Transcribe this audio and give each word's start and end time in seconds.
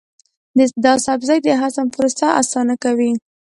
دا 0.83 0.93
سبزی 1.05 1.37
د 1.43 1.47
هضم 1.61 1.87
پروسه 1.95 2.27
اسانه 2.41 2.75
کوي. 2.83 3.11